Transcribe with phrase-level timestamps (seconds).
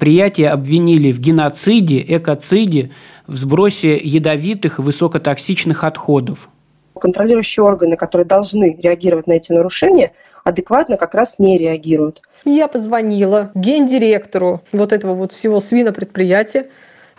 [0.00, 2.90] предприятие обвинили в геноциде, экоциде,
[3.26, 6.48] в сбросе ядовитых и высокотоксичных отходов.
[6.98, 12.22] Контролирующие органы, которые должны реагировать на эти нарушения, адекватно как раз не реагируют.
[12.46, 16.68] Я позвонила гендиректору вот этого вот всего свинопредприятия,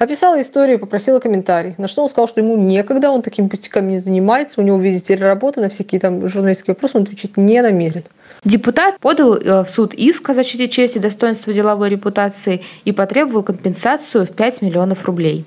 [0.02, 1.76] Описала историю, попросила комментарий.
[1.78, 5.14] На что он сказал, что ему некогда, он такими пустяками не занимается, у него, видите
[5.14, 8.04] ли, работа на всякие там журналистские вопросы, он отвечать не намерен.
[8.44, 14.26] Депутат подал э, в суд иск о защите чести, достоинства деловой репутации и потребовал компенсацию
[14.26, 15.46] в 5 миллионов рублей.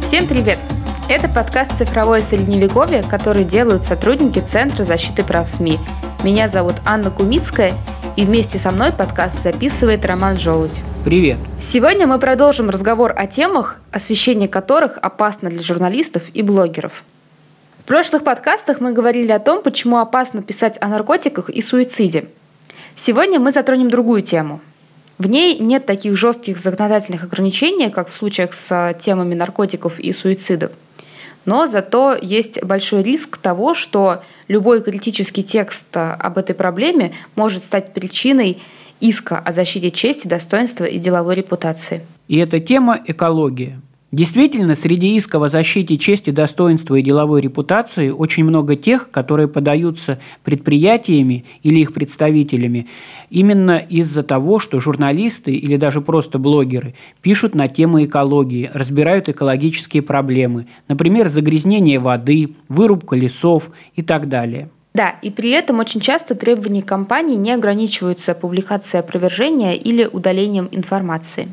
[0.00, 0.60] Всем привет!
[1.08, 5.78] Это подкаст «Цифровое средневековье», который делают сотрудники Центра защиты прав СМИ.
[6.22, 7.72] Меня зовут Анна Кумицкая,
[8.16, 10.78] и вместе со мной подкаст записывает Роман Желудь.
[11.06, 11.38] Привет!
[11.58, 17.04] Сегодня мы продолжим разговор о темах, освещение которых опасно для журналистов и блогеров.
[17.78, 22.26] В прошлых подкастах мы говорили о том, почему опасно писать о наркотиках и суициде.
[22.96, 24.60] Сегодня мы затронем другую тему–
[25.18, 30.70] в ней нет таких жестких законодательных ограничений, как в случаях с темами наркотиков и суицидов
[31.48, 37.64] но зато есть большой риск того, что любой критический текст э, об этой проблеме может
[37.64, 38.58] стать причиной
[39.00, 42.02] иска о защите чести, достоинства и деловой репутации.
[42.28, 43.80] И эта тема– экология.
[44.10, 50.18] Действительно, среди исков о защите чести, достоинства и деловой репутации очень много тех, которые подаются
[50.44, 52.88] предприятиями или их представителями
[53.28, 60.02] именно из-за того, что журналисты или даже просто блогеры пишут на темы экологии, разбирают экологические
[60.02, 64.70] проблемы, например, загрязнение воды, вырубка лесов и так далее.
[64.94, 71.48] Да, и при этом очень часто требования компании не ограничиваются публикацией опровержения или удалением информации.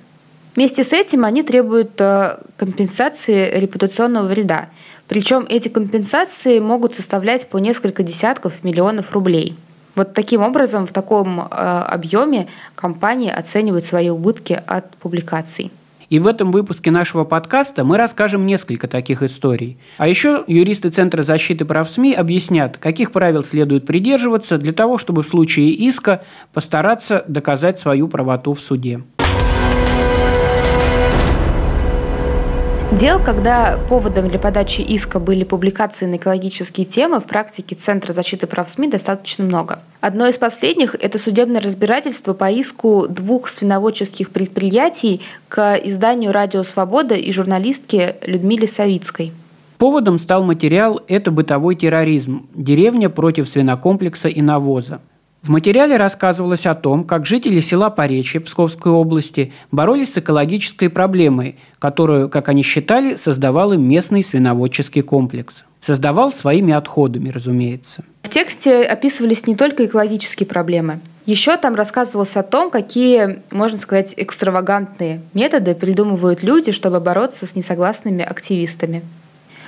[0.55, 4.69] Вместе с этим они требуют э, компенсации репутационного вреда.
[5.07, 9.57] Причем эти компенсации могут составлять по несколько десятков миллионов рублей.
[9.95, 15.71] Вот таким образом, в таком э, объеме компании оценивают свои убытки от публикаций.
[16.09, 19.77] И в этом выпуске нашего подкаста мы расскажем несколько таких историй.
[19.97, 25.23] А еще юристы Центра защиты прав СМИ объяснят, каких правил следует придерживаться для того, чтобы
[25.23, 26.23] в случае иска
[26.53, 29.01] постараться доказать свою правоту в суде.
[32.99, 38.47] Дел, когда поводом для подачи иска были публикации на экологические темы, в практике Центра защиты
[38.47, 39.79] прав СМИ достаточно много.
[39.99, 47.15] Одно из последних– это судебное разбирательство по иску двух свиноводческих предприятий к изданию «Радио Свобода»
[47.15, 49.33] и журналистке Людмиле Савицкой.
[49.77, 52.47] Поводом стал материал «Это бытовой терроризм.
[52.55, 55.01] Деревня против свинокомплекса и навоза».
[55.45, 61.57] В материале рассказывалось о том, как жители села Поречье Псковской области боролись с экологической проблемой,
[61.77, 65.63] которую, как они считали, создавал им местный свиноводческий комплекс.
[65.83, 68.03] Создавал своими отходами, разумеется.
[68.23, 70.99] В тексте описывались не только экологические проблемы.
[71.27, 77.55] Еще там рассказывалось о том, какие, можно сказать, экстравагантные методы придумывают люди, чтобы бороться с
[77.55, 79.03] несогласными активистами.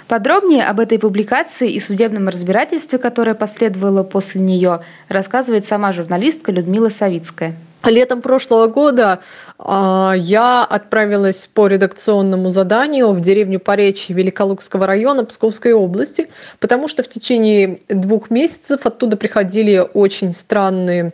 [0.08, 6.88] Подробнее об этой публикации и судебном разбирательстве, которое последовало после нее, рассказывает сама журналистка Людмила
[6.88, 7.56] Савицкая.
[7.84, 9.20] Летом прошлого года
[9.60, 16.30] э, я отправилась по редакционному заданию в деревню Поречье Великолукского района Псковской области,
[16.60, 21.14] потому что в течение двух месяцев оттуда приходили очень странные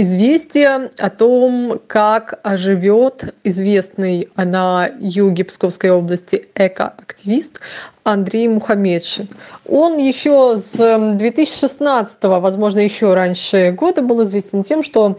[0.00, 7.60] известия о том, как живет известный на юге Псковской области экоактивист
[8.04, 9.28] Андрей Мухаммедшин.
[9.66, 10.76] Он еще с
[11.14, 15.18] 2016, возможно, еще раньше года был известен тем, что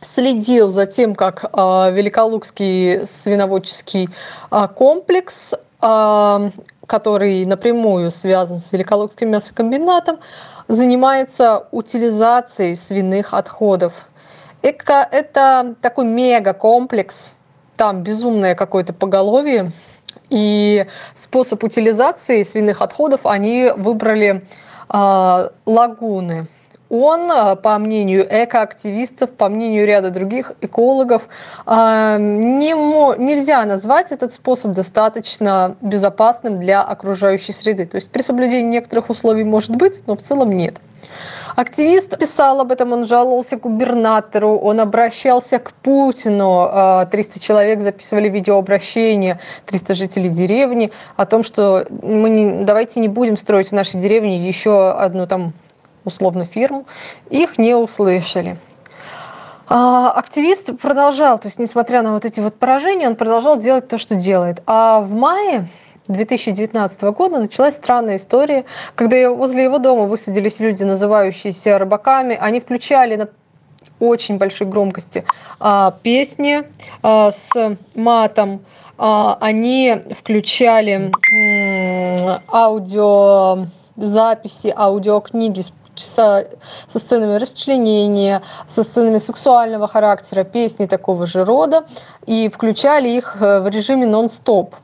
[0.00, 4.08] следил за тем, как э, Великолукский свиноводческий
[4.50, 5.54] э, комплекс,
[6.86, 10.18] который напрямую связан с Великолукским мясокомбинатом,
[10.68, 13.92] занимается утилизацией свиных отходов.
[14.62, 17.36] Эко– это такой мега-комплекс,
[17.76, 19.72] там безумное какое-то поголовье,
[20.30, 24.44] и способ утилизации свиных отходов они выбрали
[24.88, 26.48] э, лагуны
[26.88, 31.28] он, э, по мнению экоактивистов, по мнению ряда других экологов,
[31.66, 32.72] э, не,
[33.18, 37.86] нельзя назвать этот способ достаточно безопасным для окружающей среды.
[37.86, 40.76] То есть при соблюдении некоторых условий может быть, но в целом нет.
[41.56, 47.06] Активист писал об этом, он жаловался губернатору, он обращался к Путину.
[47.10, 53.08] 300 э, человек записывали видеообращение, 300 жителей деревни о том, что мы не, давайте не
[53.08, 55.54] будем строить в нашей деревне еще одну там
[56.06, 56.86] условно фирму,
[57.28, 58.56] их не услышали.
[59.68, 63.98] А, активист продолжал, то есть несмотря на вот эти вот поражения, он продолжал делать то,
[63.98, 64.62] что делает.
[64.66, 65.66] А в мае
[66.06, 68.64] 2019 года началась странная история,
[68.94, 72.38] когда возле его дома высадились люди, называющиеся рыбаками.
[72.40, 73.28] Они включали на
[73.98, 75.24] очень большой громкости
[75.58, 76.62] а, песни
[77.02, 78.64] а, с матом.
[78.98, 81.12] Они включали
[82.50, 85.70] аудиозаписи, аудиокниги с
[86.02, 86.48] со,
[86.86, 91.84] со сценами расчленения, со сценами сексуального характера, песни такого же рода,
[92.26, 94.76] и включали их э, в режиме нон-стоп.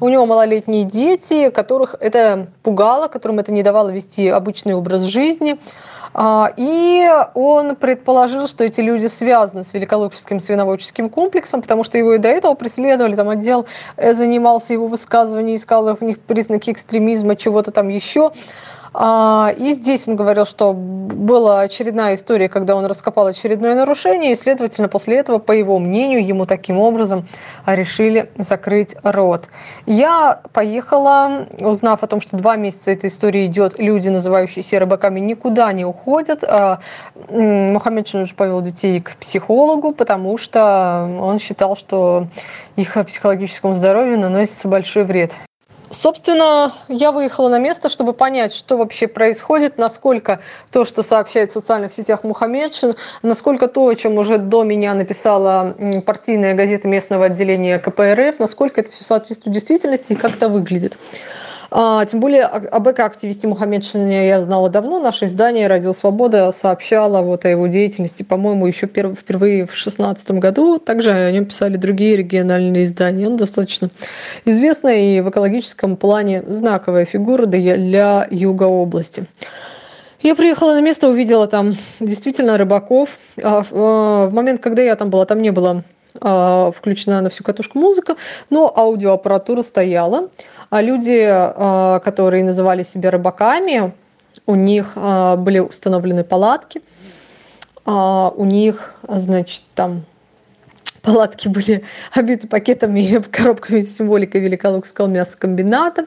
[0.00, 5.58] У него малолетние дети, которых это пугало, которым это не давало вести обычный образ жизни.
[6.16, 12.14] А, и он предположил, что эти люди связаны с Великолукским свиноводческим комплексом, потому что его
[12.14, 13.66] и до этого преследовали, там отдел
[13.96, 18.30] э, занимался его высказыванием, искал в них признаки экстремизма, чего-то там еще.
[18.96, 24.36] А, и здесь он говорил, что была очередная история, когда он раскопал очередное нарушение, и,
[24.36, 27.26] следовательно, после этого, по его мнению, ему таким образом
[27.66, 29.48] решили закрыть рот.
[29.86, 35.72] Я поехала, узнав о том, что два месяца эта история идет, люди, называющиеся рыбаками, никуда
[35.72, 36.44] не уходят.
[36.44, 36.78] А,
[37.30, 42.28] Мухаммедшин уже повел детей к психологу, потому что он считал, что
[42.76, 45.32] их психологическому здоровью наносится большой вред.
[45.94, 50.40] Собственно, я выехала на место, чтобы понять, что вообще происходит, насколько
[50.72, 55.76] то, что сообщает в социальных сетях Мухаммедшин, насколько то, о чем уже до меня написала
[56.04, 60.98] партийная газета местного отделения КПРФ, насколько это все соответствует действительности и как это выглядит.
[61.76, 65.00] А, тем более об эко-активисте Мухаммедшине я знала давно.
[65.00, 70.78] Наше издание «Радио Свобода» сообщало вот о его деятельности, по-моему, еще впервые в 2016 году.
[70.78, 73.26] Также о нем писали другие региональные издания.
[73.26, 73.90] Он достаточно
[74.44, 79.26] известная и в экологическом плане знаковая фигура для юга области.
[80.22, 83.18] Я приехала на место, увидела там действительно рыбаков.
[83.42, 85.82] А, а, в момент, когда я там была, там не было а,
[86.14, 88.16] включена на всю катушку музыка,
[88.48, 90.28] но аудиоаппаратура стояла.
[90.70, 93.92] А люди, а, которые называли себя рыбаками,
[94.46, 96.82] у них а, были установлены палатки,
[97.86, 100.06] у них, значит, там
[101.04, 106.06] палатки были обиты пакетами коробками с символикой Великолукского мясокомбината.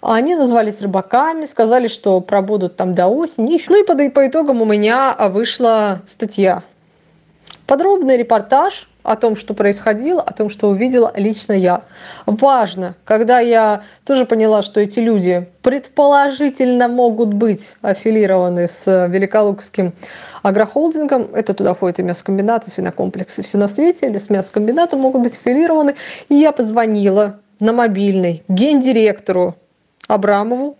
[0.00, 3.60] Они назвались рыбаками, сказали, что пробудут там до осени.
[3.68, 6.62] Ну и по, по итогам у меня вышла статья.
[7.70, 11.84] Подробный репортаж о том, что происходило, о том, что увидела лично я.
[12.26, 19.94] Важно, когда я тоже поняла, что эти люди предположительно могут быть аффилированы с Великолукским
[20.42, 25.22] агрохолдингом, это туда входит и мясокомбинат, и свинокомплексы, все на свете, или с мясокомбинатом могут
[25.22, 25.94] быть аффилированы.
[26.28, 29.54] И я позвонила на мобильный гендиректору
[30.08, 30.76] Абрамову,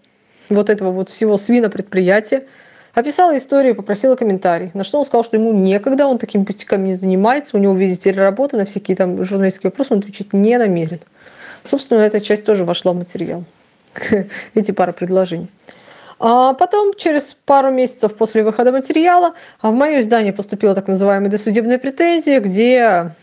[0.49, 2.47] вот этого вот всего свинопредприятия,
[2.95, 4.71] Описала историю и попросила комментарий.
[4.75, 8.11] На что он сказал, что ему некогда, он такими пустяками не занимается, у него, видите
[8.11, 11.01] работа на всякие там журналистские вопросы, он отвечать не намерен.
[11.63, 13.45] Собственно, эта часть тоже вошла в материал.
[14.55, 15.49] Эти пара предложений.
[16.19, 21.79] А потом, через пару месяцев после выхода материала, в мое издание поступила так называемая досудебная
[21.79, 23.15] претензия, где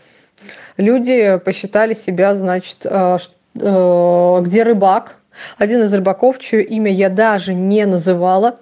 [0.76, 3.18] люди посчитали себя, значит, а,
[3.54, 5.16] э, где рыбак,
[5.58, 8.58] один из рыбаков, чье имя я даже не называла,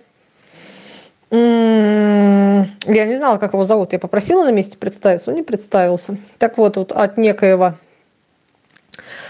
[1.31, 2.67] я
[3.07, 3.93] не знала, как его зовут.
[3.93, 6.17] Я попросила на месте представиться, он не представился.
[6.39, 7.75] Так вот, вот от некоего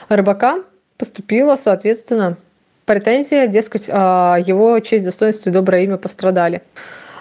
[0.09, 0.59] рыбака
[0.99, 2.37] поступила, соответственно,
[2.85, 6.63] претензия, дескать, а, его честь, достоинство и доброе имя пострадали.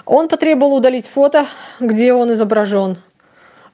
[0.05, 1.47] Он потребовал удалить фото,
[1.79, 2.97] где он изображен.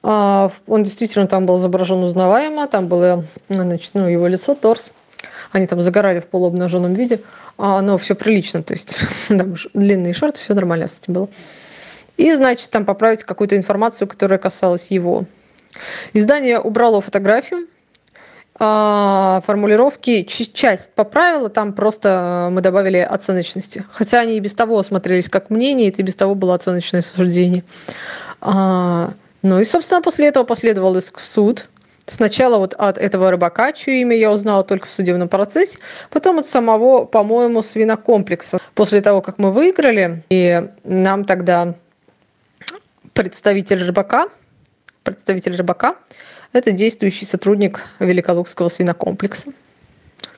[0.02, 4.92] А, он действительно там был изображен узнаваемо, там было значит, ну, его лицо, торс.
[5.52, 7.20] Они там загорали в полуобнаженном виде
[7.58, 11.28] а, но все прилично, то есть там длинные шорты, все нормально с этим было.
[12.16, 15.24] И, значит, там поправить какую-то информацию, которая касалась его.
[16.12, 17.66] Издание убрало фотографию,
[18.58, 23.84] а формулировки часть поправила, там просто мы добавили оценочности.
[23.90, 27.64] Хотя они и без того смотрелись как мнение, это и без того было оценочное суждение.
[28.40, 31.68] А, ну и, собственно, после этого последовал иск в суд.
[32.06, 35.78] Сначала вот от этого рыбака, чье имя я узнала только в судебном процессе,
[36.10, 38.58] потом от самого, по-моему, свинокомплекса.
[38.74, 41.74] После того, как мы выиграли, и нам тогда
[43.12, 44.26] представитель рыбака,
[45.04, 45.96] представитель рыбака,
[46.52, 49.52] это действующий сотрудник Великолукского свинокомплекса.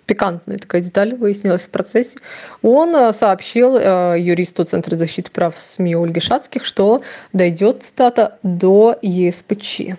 [0.07, 2.19] Пикантная такая деталь выяснилась в процессе.
[2.61, 7.03] Он э, сообщил э, юристу Центра защиты прав СМИ Ольги Шацких, что
[7.33, 9.97] дойдет, цитата, до ЕСПЧ.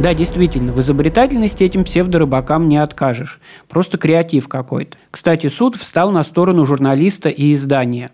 [0.00, 3.40] Да, действительно, в изобретательности этим псевдорыбакам не откажешь.
[3.68, 4.96] Просто креатив какой-то.
[5.10, 8.12] Кстати, суд встал на сторону журналиста и издания.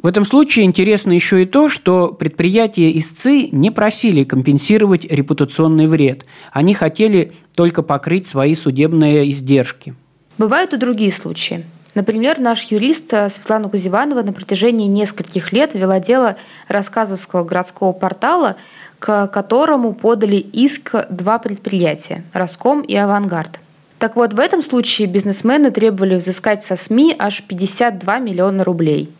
[0.00, 6.24] В этом случае интересно еще и то, что предприятия истцы не просили компенсировать репутационный вред.
[6.52, 9.94] Они хотели только покрыть свои судебные издержки.
[10.38, 11.64] Бывают и другие случаи.
[11.96, 16.36] Например, наш юрист э, Светлана Кузеванова на протяжении нескольких лет вела дело
[16.68, 18.56] рассказовского городского портала,
[18.98, 23.60] к которому подали иск два предприятия– «Роском» и «Авангард».
[23.98, 29.10] Так вот, в этом случае бизнесмены требовали взыскать со СМИ аж 52 миллиона рублей.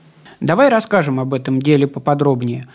[0.41, 2.67] Давай расскажем об этом деле поподробнее.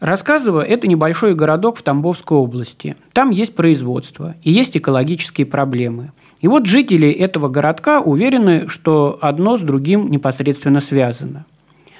[0.00, 2.96] Рассказово– это небольшой городок в Тамбовской области.
[3.12, 6.12] Там есть производство и есть экологические проблемы.
[6.40, 11.44] И вот жители этого городка уверены, что одно с другим непосредственно связано.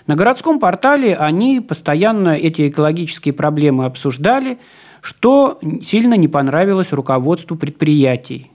[0.09, 4.59] На городском портале они постоянно эти экологические проблемы обсуждали,
[5.03, 8.51] что сильно не понравилось руководству предприятий.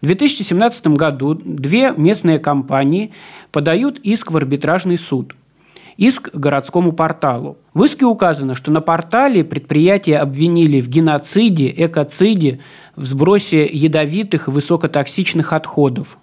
[0.00, 3.12] В 2017 году две местные компании
[3.50, 5.34] подают иск в арбитражный суд–
[5.96, 7.56] иск городскому порталу.
[7.74, 12.60] В иске указано, что на портале предприятие обвинили в геноциде, экоциде,
[12.94, 16.16] в сбросе ядовитых и высокотоксичных отходов.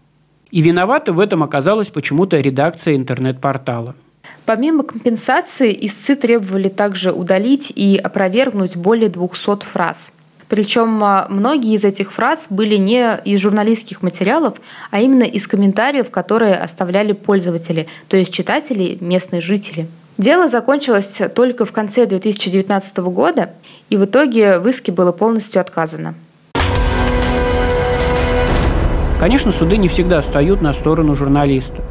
[0.52, 3.96] И виновата в этом оказалась почему-то редакция интернет-портала.
[4.46, 10.12] Помимо компенсации, истцы требовали также удалить и опровергнуть более 200 фраз–
[10.50, 14.56] причем а, многие из этих фраз были не из журналистских материалов,
[14.90, 19.88] а именно из комментариев, которые оставляли пользователи, то есть читатели, местные жители.
[20.18, 23.52] Дело закончилось только в конце 2019 года,
[23.90, 26.16] и в итоге в иске было полностью отказано.
[29.20, 31.86] Конечно, суды не всегда встают на сторону журналистов.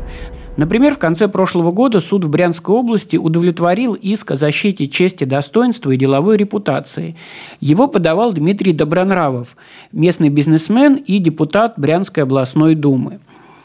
[0.58, 5.92] Например, в конце прошлого года суд в Брянской области удовлетворил иск о защите чести, достоинства
[5.92, 7.14] и деловой репутации.
[7.60, 9.56] Его подавал Дмитрий Добронравов,
[9.92, 13.20] местный бизнесмен и депутат Брянской областной думы.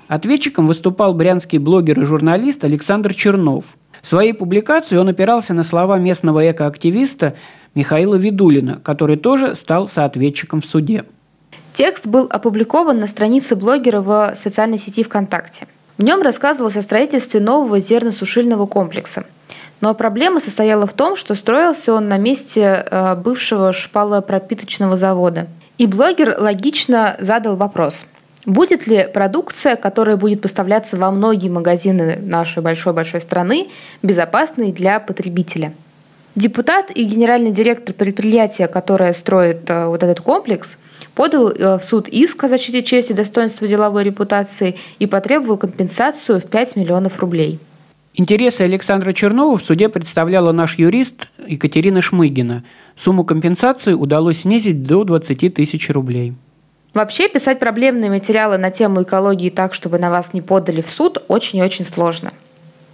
[0.08, 3.66] Ответчиком выступал брянский блогер и журналист Александр Чернов.
[4.04, 7.34] В своей публикации он опирался на слова местного экоактивиста
[7.74, 11.06] Михаила Видулина, который тоже стал соответчиком в суде.
[11.74, 15.66] Текст был опубликован на странице блогера в социальной сети ВКонтакте.
[15.98, 19.26] В нем рассказывалось о строительстве нового зерносушильного комплекса.
[19.82, 25.48] Но проблема состояла в том, что строился он на месте э, бывшего шпалопропиточного завода.
[25.78, 28.06] И блогер логично задал вопрос.
[28.46, 33.70] Будет ли продукция, которая будет поставляться во многие магазины нашей большой-большой страны,
[34.02, 35.74] безопасной для потребителя?
[36.36, 40.80] Депутат и генеральный директор предприятия, которое строит э, вот этот комплекс,
[41.14, 46.46] подал э, в суд иск о защите чести, достоинства деловой репутации и потребовал компенсацию в
[46.46, 47.60] 5 миллионов рублей.
[48.16, 52.64] Интересы Александра Чернова в суде представляла наш юрист Екатерина Шмыгина.
[52.96, 56.34] Сумму компенсации удалось снизить до 20 тысяч рублей.
[56.96, 61.24] Вообще писать проблемные материалы на тему экологии так, чтобы на вас не подали в суд,
[61.28, 62.32] очень и очень сложно.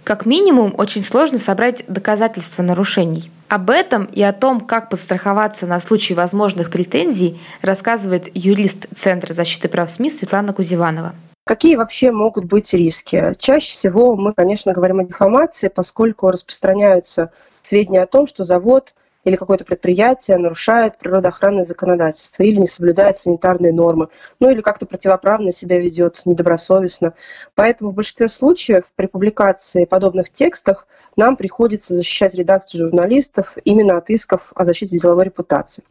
[0.04, 3.30] Как минимум, очень сложно собрать доказательства нарушений.
[3.48, 9.68] Об этом и о том, как подстраховаться на случай возможных претензий, рассказывает юрист Центра защиты
[9.68, 11.14] прав СМИ Светлана Кузеванова.
[11.46, 13.32] Какие вообще могут быть риски?
[13.38, 19.36] Чаще всего мы, конечно, говорим о дефамации, поскольку распространяются сведения о том, что завод или
[19.36, 24.08] какое-то предприятие нарушает природоохранное законодательство или не соблюдает санитарные нормы,
[24.38, 27.14] ну или как-то противоправно себя ведет, недобросовестно.
[27.54, 30.86] Поэтому в большинстве случаев при публикации подобных текстов
[31.16, 35.84] нам приходится защищать редакцию журналистов именно от исков о защите деловой репутации.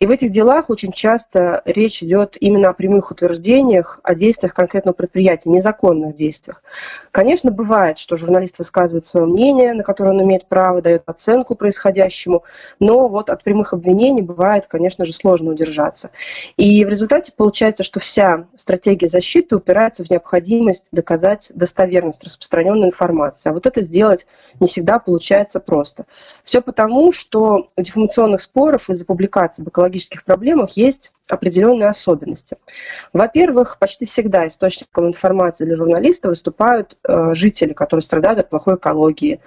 [0.00, 4.94] И в этих делах очень часто речь идет именно о прямых утверждениях, о действиях конкретного
[4.94, 6.62] предприятия, незаконных действиях.
[7.10, 12.44] Конечно, бывает, что журналист высказывает свое мнение, на которое он имеет право, дает оценку происходящему,
[12.82, 16.10] но вот от прямых обвинений бывает, конечно же, сложно удержаться.
[16.56, 23.50] И в результате получается, что вся стратегия защиты упирается в необходимость доказать достоверность распространенной информации.
[23.50, 24.26] А вот это сделать
[24.58, 26.06] не всегда получается просто.
[26.42, 32.56] Все потому, что у дефамационных споров из-за публикаций об экологических проблемах есть определенные особенности.
[33.12, 39.40] Во-первых, почти всегда источником информации для журналиста выступают э, жители, которые страдают от плохой экологии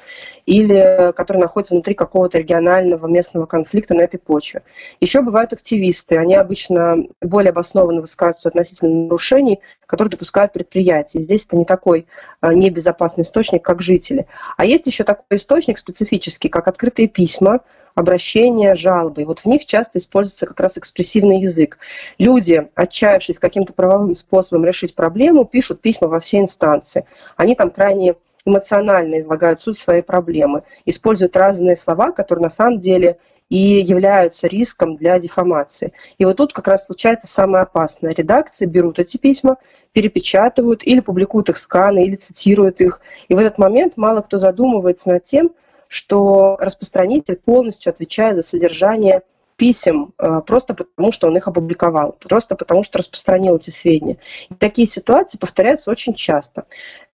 [0.46, 4.63] или которые находятся внутри какого-то регионального местного конфликта на этой почве.
[5.01, 11.22] Еще бывают активисты, они обычно более обоснованно высказываются относительно нарушений, которые допускают предприятия.
[11.22, 12.08] Здесь это не такой
[12.41, 14.27] э, небезопасный источник, как жители.
[14.58, 17.62] А есть еще такой источник специфический, как открытые письма,
[17.96, 19.22] обращения, жалобы.
[19.22, 21.75] И вот в них часто используется как раз экспрессивный язык.
[22.20, 27.05] Люди, отчаявшись каким-то правовым способом решить проблему, пишут письма во все инстанции.
[27.36, 28.15] Они там крайне
[28.46, 33.17] эмоционально излагают суть своей проблемы, используют разные слова, которые на самом деле
[33.50, 35.94] и являются риском для дефамации.
[36.17, 38.13] И вот тут как раз случается самое опасное.
[38.13, 39.58] Редакции берут эти письма,
[39.94, 43.01] перепечатывают или публикуют их сканы, или цитируют их.
[43.27, 45.51] И в этот момент мало кто задумывается над тем,
[45.88, 49.22] что распространитель полностью отвечает за содержание
[49.55, 54.17] писем э, просто потому, что он их опубликовал, просто потому, что распространил эти сведения.
[54.50, 56.65] И такие ситуации повторяются очень часто.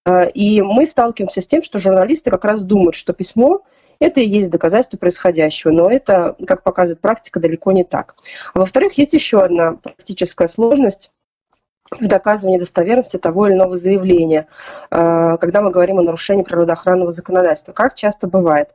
[0.06, 3.62] Э, и мы сталкиваемся с тем, что журналисты как раз думают, что письмо
[4.00, 8.16] это и есть доказательство происходящего, но это, как показывает практика, далеко не так.
[8.54, 11.12] А во-вторых, есть еще одна практическая сложность
[12.00, 14.48] в доказывании достоверности того или иного заявления,
[14.90, 17.74] э, когда мы говорим о нарушении природоохранного законодательства.
[17.74, 18.70] Как часто бывает?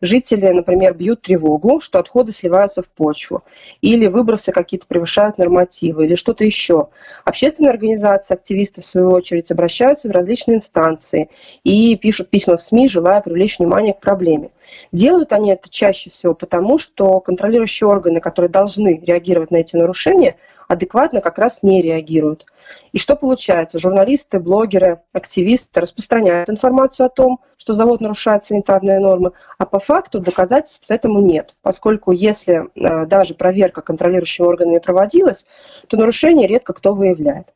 [0.00, 3.42] Жители, например, бьют тревогу, что отходы сливаются в почву,
[3.82, 6.88] или выбросы какие-то превышают нормативы, или что-то еще.
[7.24, 11.28] Общественные организации, активисты, в свою очередь, обращаются в различные инстанции
[11.64, 14.50] и пишут письма в СМИ, желая привлечь внимание к проблеме.
[14.92, 20.36] Делают они это чаще всего потому, что контролирующие органы, которые должны реагировать на эти нарушения,
[20.68, 22.46] адекватно как раз не реагируют.
[22.92, 23.78] И что получается?
[23.78, 30.18] Журналисты, блогеры, активисты распространяют информацию о том, что завод нарушает санитарные нормы, а по факту
[30.18, 35.46] доказательств этому нет, поскольку если э, даже проверка контролирующими органами проводилась,
[35.86, 37.46] то нарушение редко кто выявляет.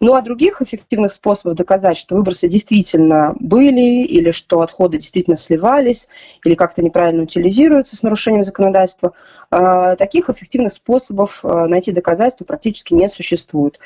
[0.00, 6.08] Ну а других эффективных способов доказать, что выбросы действительно были, или что отходы действительно сливались,
[6.42, 9.12] или как-то неправильно утилизируются с нарушением законодательства,
[9.50, 13.78] э, таких эффективных способов э, найти доказательства практически не существует.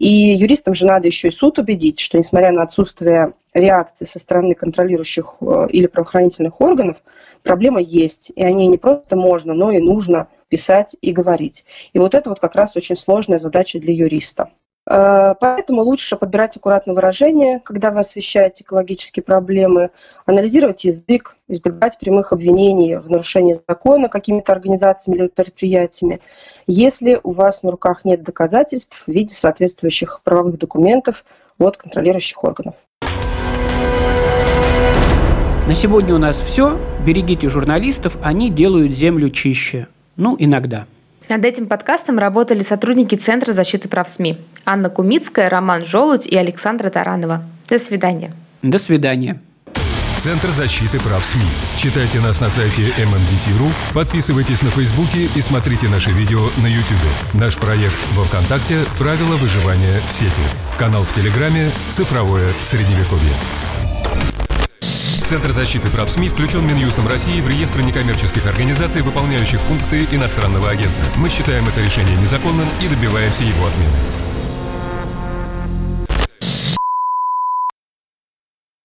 [0.00, 4.54] И юристам же надо еще и суд убедить, что несмотря на отсутствие реакции со стороны
[4.54, 6.98] контролирующих э, или правоохранительных органов,
[7.42, 11.64] проблема есть, и о ней не просто можно, но и нужно писать и говорить.
[11.92, 14.50] И вот это вот как раз очень сложная задача для юриста.
[14.90, 19.90] Э, поэтому лучше подбирать аккуратно выражения, когда вы освещаете экологические проблемы,
[20.26, 26.20] анализировать язык, избегать прямых обвинений в нарушении закона какими-то организациями или предприятиями.
[26.66, 31.24] Если у вас на руках нет доказательств в виде соответствующих правовых документов
[31.58, 32.74] от контролирующих органов.
[35.68, 36.76] На сегодня у нас все.
[37.06, 39.86] Берегите журналистов, они делают землю чище.
[40.16, 40.86] Ну, иногда.
[41.30, 46.90] Над этим подкастом работали сотрудники Центра защиты прав СМИ Анна Кумицкая, Роман Жолудь и Александра
[46.90, 47.44] Таранова.
[47.68, 48.32] До свидания.
[48.62, 49.40] До свидания.
[50.18, 51.46] Центр защиты прав СМИ.
[51.76, 56.98] Читайте нас на сайте MMDC.ru, подписывайтесь на Фейсбуке и смотрите наши видео на YouTube.
[57.32, 60.42] Наш проект во Вконтакте «Правила выживания в сети».
[60.78, 63.32] Канал в Телеграме «Цифровое Средневековье».
[65.30, 71.06] Центр защиты прав СМИ включен Минюстом России в реестр некоммерческих организаций, выполняющих функции иностранного агента.
[71.18, 74.29] Мы считаем это решение незаконным и добиваемся его отмены.